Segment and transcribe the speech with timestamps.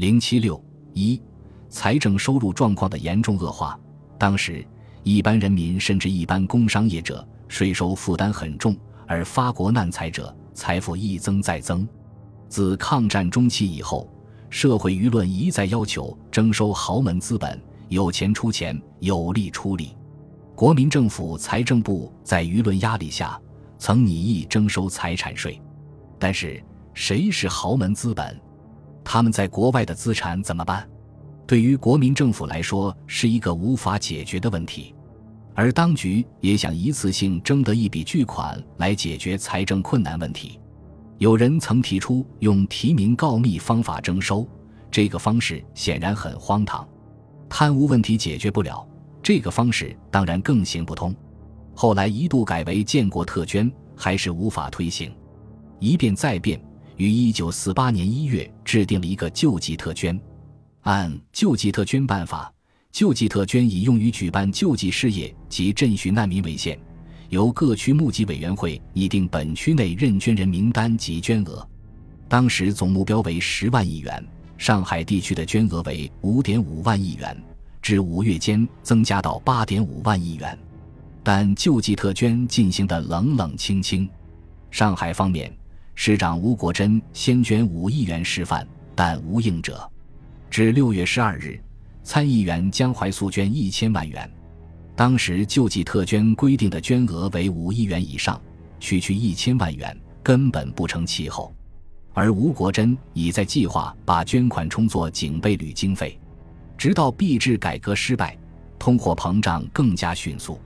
[0.00, 0.58] 零七六
[0.94, 1.20] 一，
[1.68, 3.78] 财政收入状况的严重恶化。
[4.18, 4.66] 当时，
[5.02, 8.74] 一般人民甚至一般工商业者税收负担很重，
[9.06, 11.86] 而发国难财者财富一增再增。
[12.48, 14.10] 自抗战中期以后，
[14.48, 17.60] 社会舆论一再要求征收豪门资本，
[17.90, 19.94] 有钱出钱，有力出力。
[20.54, 23.38] 国民政府财政部在舆论压力下，
[23.76, 25.60] 曾拟议征收财产税。
[26.18, 26.58] 但是，
[26.94, 28.40] 谁是豪门资本？
[29.12, 30.88] 他们在国外的资产怎么办？
[31.44, 34.94] 对于国民政府来说，是一个无法解决的问题。
[35.52, 40.60] 而当局也想一次性征得一笔巨款来解决财政困难问题。
[41.18, 44.46] 有人曾提出用提名告密方法征收，
[44.92, 46.88] 这个方式显然很荒唐。
[47.48, 48.86] 贪污问题解决不了，
[49.20, 51.12] 这个方式当然更行不通。
[51.74, 55.12] 后来一度改为建国特捐，还是无法推行。
[55.80, 56.62] 一变再变。
[57.00, 60.20] 于一九四八年一月制定了一个救济特捐，
[60.82, 62.52] 按救济特捐办法，
[62.92, 66.78] 救济特捐以用于举办救济事业及赈恤难民为限，
[67.30, 71.66] 由各区募集委员会拟定本区内认捐人名单及捐额。
[72.28, 74.22] 当时总目标为十万亿元，
[74.58, 77.34] 上海地区的捐额为五点五万亿元，
[77.80, 80.58] 至五月间增加到八点五万亿元。
[81.22, 84.06] 但救济特捐进行的冷冷清清，
[84.70, 85.50] 上海方面。
[86.02, 89.86] 市长吴国桢先捐五亿元示范，但无应者。
[90.48, 91.60] 至六月十二日，
[92.02, 94.32] 参议员江淮素捐一千万元。
[94.96, 98.40] 当时救济特捐规定的捐额为五亿元以上，
[98.78, 101.54] 区区一千万元根本不成气候。
[102.14, 106.18] 而吴国桢已在计划把捐款充作警备旅经费。
[106.78, 108.34] 直到币制改革失败，
[108.78, 110.58] 通货膨胀更加迅速，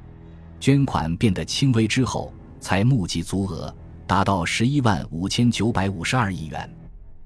[0.61, 3.75] 捐款变得轻微之后，才募集足额。
[4.07, 6.71] 达到十一万五千九百五十二亿元，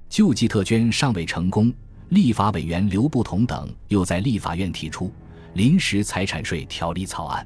[0.07, 1.71] 救济特捐尚未成功。
[2.09, 5.05] 立法委员刘不同等又在立法院提出
[5.53, 7.45] 《临时财产税条例》草案，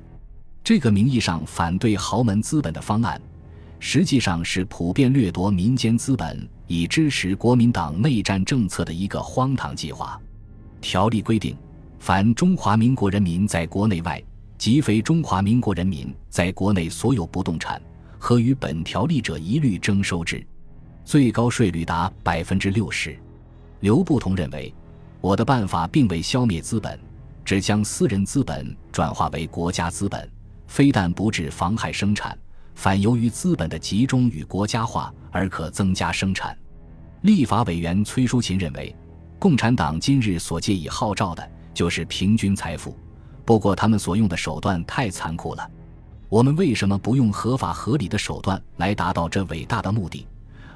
[0.64, 3.20] 这个名义上反对豪门资本的方案，
[3.80, 10.18] 实际上是普遍掠夺民间资本以支持国民党内战政策的一个荒唐计划。
[10.80, 11.58] 条例规定，
[12.00, 14.24] 凡中华民国人民在国内外
[14.58, 17.82] 及非中华民国人民在国内所有不动产。
[18.24, 20.42] 合于本条例者一律征收之，
[21.04, 23.20] 最高税率达百分之六十。
[23.82, 24.74] 刘不同认为，
[25.20, 26.98] 我的办法并未消灭资本，
[27.44, 30.26] 只将私人资本转化为国家资本，
[30.68, 32.40] 非但不致妨害生产，
[32.76, 36.58] 反由于资本的集中与国家化而可增加生产。
[37.24, 38.96] 立法委员崔淑琴认为，
[39.38, 42.98] 共产党今日所借以号召的就是平均财富，
[43.44, 45.70] 不过他们所用的手段太残酷了。
[46.34, 50.26] 我们为什么不用合法合理的手段来达到这伟大的目的，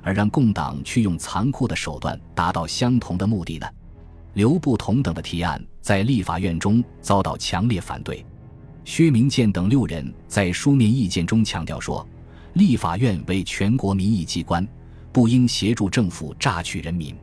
[0.04, 3.68] 而让共党去用残酷的手段达到相同的目的呢？
[4.36, 8.24] 刘不同等的提案在立法院中遭到强烈反对。
[8.86, 12.08] 薛明建等六人在书面意见中强调说
[12.54, 14.64] ：“立法院为全国民意机关，
[15.12, 17.16] 不应协助政府榨取人民。”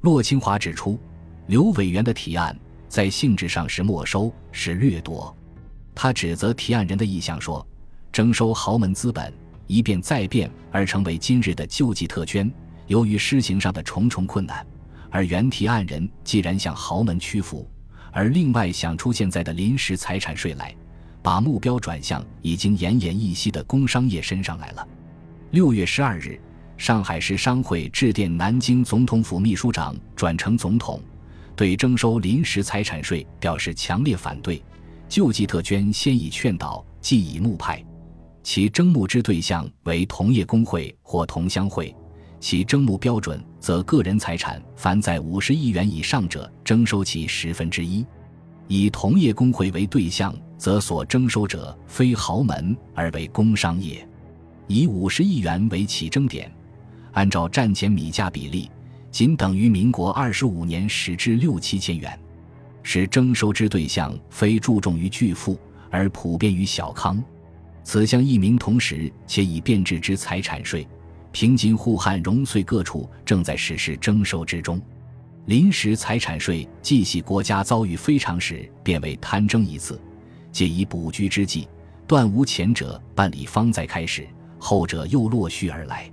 [0.00, 0.98] 骆清华指出，
[1.46, 2.58] 刘委员的提案
[2.88, 5.36] 在性质上是没收，是掠夺。
[5.96, 7.66] 他指责提案人的意向说，
[8.12, 9.32] 征收豪门资本
[9.66, 12.52] 一变再变而成为今日的救济特捐，
[12.86, 14.64] 由于施行上的重重困难，
[15.10, 17.66] 而原提案人既然向豪门屈服，
[18.12, 20.76] 而另外想出现在的临时财产税来，
[21.22, 24.86] 把目标转向已经奄奄一息的工商业身上来了。
[25.52, 26.38] 六月十二日，
[26.76, 31.00] 上海市商会致电南京总统府秘书长转成总统，
[31.56, 34.62] 对征收临时财产税表示强烈反对。
[35.08, 37.82] 救济特捐先以劝导，继以募派，
[38.42, 41.94] 其征募之对象为同业工会或同乡会，
[42.40, 48.04] 其征募标准则个人财产凡在五十亿元以上者，征收其十分之一；
[48.66, 54.04] 以同业工会为对象，则所征收者非豪门而为工商业；
[54.66, 56.50] 以五十亿元为起征点，
[57.12, 58.68] 按照战前米价比例，
[59.10, 62.18] 仅等于民国二十五年时之六七千元。
[62.88, 65.58] 使征收之对象非注重于巨富，
[65.90, 67.20] 而普遍于小康。
[67.82, 70.86] 此项一名同时且已变质之财产税，
[71.32, 74.80] 平津、沪汉、荣穗各处正在实施征收之中。
[75.46, 80.00] 临时财产税既系国家遭遇非常时，便为贪征一次，
[80.52, 81.66] 借以补居之计，
[82.06, 84.24] 断无前者办理方再开始，
[84.60, 86.08] 后者又落续而来。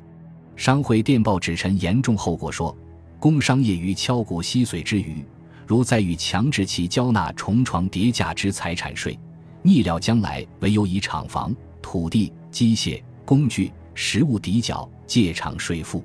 [0.56, 2.76] 商会电报指陈严重后果说：
[3.20, 5.24] 工商业于敲鼓吸髓之余。
[5.66, 9.18] 如在与强制其交纳重床叠价之财产税，
[9.62, 16.04] 逆料将来唯有以厂房、土地、机械、工具、实物抵缴借偿税负，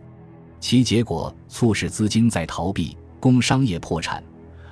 [0.61, 4.23] 其结果促使资金在逃避，工商业破产，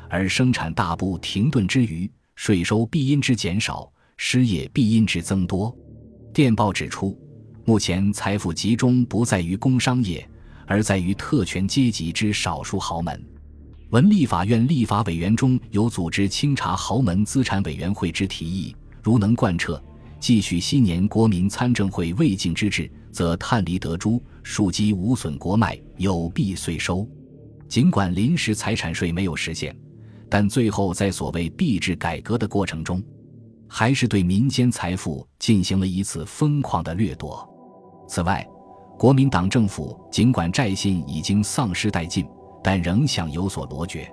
[0.08, 5.74] 而生产大部停顿之余，税收必因之减少，失业必因之增多。
[6.32, 7.18] 电报指出，
[7.64, 10.28] 目前财富集中不在于工商业，
[10.66, 13.24] 而在于特权阶级之少数豪门。
[13.90, 19.80] 文立法院立法委员中有组织清查豪门资产委员会之提议，如能贯彻，
[20.18, 27.08] 继续昔年国民参政会未尽之志，则探厘得诸，庶几无损国脉，有弊岁收。
[27.68, 29.74] 尽管临时财产税没有实现，
[30.28, 33.00] 但最后在所谓币制改革的过程中，
[33.68, 37.48] 还是对民间财富进行了一次疯狂的掠夺。
[38.08, 38.44] 此外，
[38.98, 42.26] 国民党政府尽管债信已经丧失殆尽。
[42.66, 44.12] 但仍想有所罗决。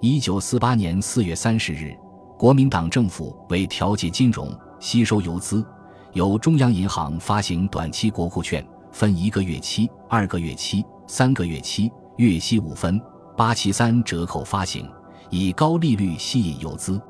[0.00, 1.96] 一九四八年四月三十日，
[2.36, 5.64] 国民党政府为调节金融、吸收游资，
[6.12, 13.00] 由中央银行发行短期国库券，分一个月期、二个月期、三个月期，月息五分，
[13.36, 14.90] 八七三折扣发行，
[15.30, 17.00] 以高利率吸引游资。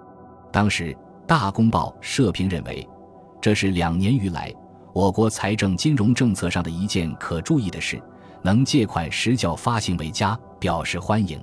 [0.52, 0.92] 当时，
[1.26, 2.86] 《大公报》社评认为，
[3.40, 4.52] 这是两年余来
[4.92, 7.98] 我国财政金融政策上的一件可注意的事。
[8.42, 11.40] 能借款实缴发行为佳，表示欢迎。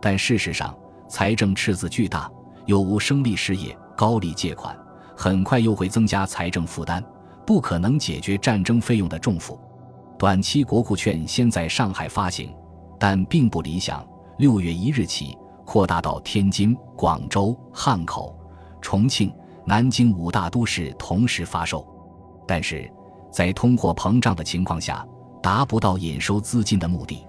[0.00, 0.76] 但事实上，
[1.08, 2.30] 财政赤字巨大，
[2.66, 4.76] 又无生力事业，高利借款
[5.16, 7.02] 很快又会增加财政负担，
[7.46, 9.58] 不可能解决战争费用的重负。
[10.18, 12.54] 短期国库券先在上海发行，
[12.98, 14.06] 但并不理想。
[14.38, 18.38] 六月一日起，扩大到天津、广州、汉口、
[18.80, 19.32] 重庆、
[19.64, 21.86] 南京五大都市同时发售。
[22.46, 22.90] 但是
[23.30, 25.06] 在通货膨胀的情况下。
[25.42, 27.22] 达不到引收资金的目的，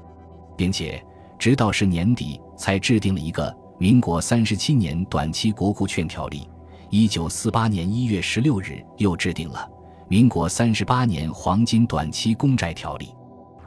[0.55, 1.03] 并且
[1.37, 6.49] 直到是年底才制定了一个民国三十七年短期国库券条例，
[6.89, 9.67] 一九四八年一月十六日又制定了
[10.07, 13.13] 民国三十八年黄金短期公债条例。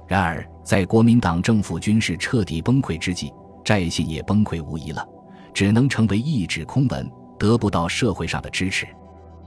[0.07, 3.33] 然而，在国民党政府军事彻底崩溃之际，
[3.65, 5.07] 债信也崩溃无疑了，
[5.53, 8.87] 只能成为一纸空文，得不到社会上的支持。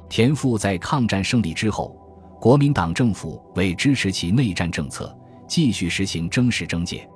[0.08, 1.98] 田赋在抗战胜利之后。
[2.40, 5.16] 国民党政府为支持其内战政策，
[5.48, 7.08] 继续实行征实征界，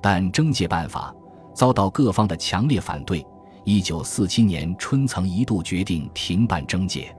[0.00, 1.14] 但征借办法
[1.54, 3.24] 遭到各方的强烈反对。
[3.64, 7.14] 一九四七年春，曾一度决定停办征借。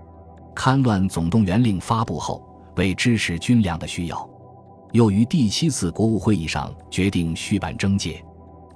[0.56, 2.42] 戡乱总动员令发布后，
[2.76, 4.30] 为支持军粮的需要，
[4.94, 8.24] 又于第七次国务会议上决定续办征借。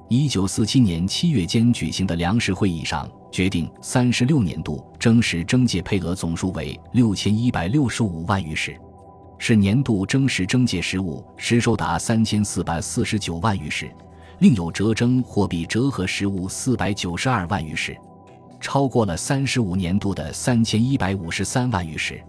[0.09, 3.09] 一九四七年七月间举行的粮食会议上。
[3.31, 8.77] 决定三十六年度征实征借配额总数为六千一百六十五万余石，
[9.43, 13.91] 是年度征实征界实物实收达三千四百四十九万余石，
[14.38, 17.97] 另有折征货币折合实物四百九十二万余石，
[18.59, 22.21] 超过了三十五年度的三千一百五十三万余石。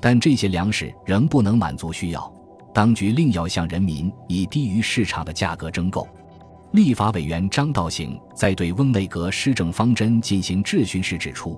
[0.00, 2.32] 但这些粮食仍不能满足需要，
[2.74, 6.08] 当局另要向人民以低于市场的价格征购。
[6.72, 11.56] 立法委员张道行在对翁内阁施政方针进行质询时指出，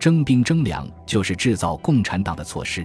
[0.00, 2.84] 征兵征粮就是制造共产党的措施，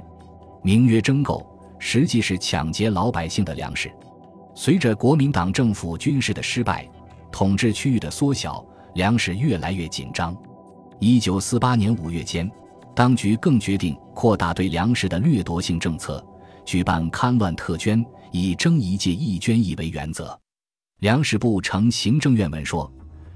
[0.61, 1.45] 名曰征购，
[1.79, 3.91] 实际是抢劫老百姓的粮食。
[4.55, 6.89] 随着国民党政府军事的失败，
[7.31, 8.65] 统治区域的缩小，
[8.95, 10.35] 粮食越来越紧张。
[10.99, 12.49] 一九四八年五月间，
[12.95, 16.25] 当局更决定扩大对粮食的掠夺性政策，
[16.65, 20.37] 举办戡乱特捐，以征一届一捐一为原则。
[21.01, 22.91] 粮食部呈行政院文说：“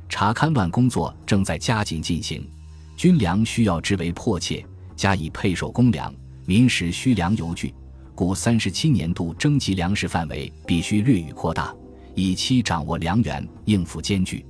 [0.10, 2.50] 查勘乱工作正在加紧进行，
[2.98, 4.66] 军粮需要之为迫切，
[4.96, 6.12] 加以配售公粮，
[6.52, 7.74] 民食需粮犹惧，
[8.14, 11.74] 故三十七年度征集粮食范围必须略予扩大，
[12.14, 14.46] 以期掌握粮源，应付艰巨。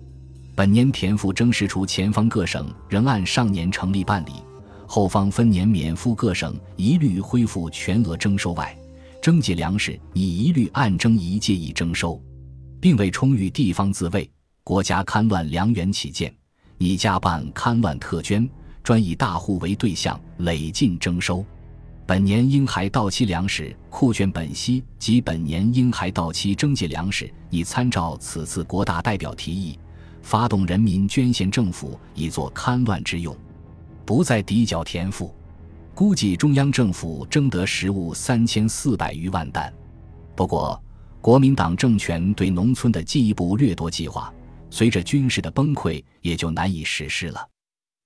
[0.56, 4.32] 本年田赋征实除前方各省仍按上年成立办理，
[4.88, 8.76] 后方分年免付各省一律恢复全额征收外，
[9.22, 12.20] 征集粮食已一律按征一届一征收。”
[12.82, 14.28] 并为充裕地方自卫，
[14.64, 16.34] 国家戡乱粮源起见，
[16.80, 18.50] 拟加办戡乱特捐，
[18.82, 21.46] 专以大户为对象，累进征收。
[22.12, 29.80] 本年应还到期粮食库券本息及本年应还到期征借粮食，已参照此次国大代表提议，
[30.22, 33.34] 发动人民捐献政府，以作戡乱之用，
[34.04, 35.34] 不再抵缴田赋。
[35.96, 39.74] 估计中央政府征得实物三千四百余万担。
[40.36, 40.78] 不过。
[41.22, 44.34] 国民党政权对农村的进一步掠夺计划，
[44.70, 47.48] 随着军事的崩溃，也就难以实施了。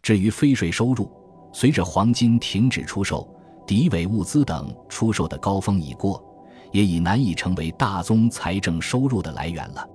[0.04, 1.12] 至于非税收入，
[1.52, 3.28] 随着黄金停止出售、
[3.66, 6.24] 敌伪物资等出售的高峰已过，
[6.72, 9.88] 也已难以成为大宗财政收入的来源了。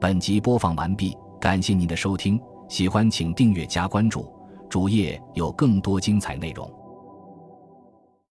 [0.00, 4.26] 本集播放完毕，感谢您的收听，喜欢请订阅加关注，
[4.68, 6.70] 主页有更多精彩内容。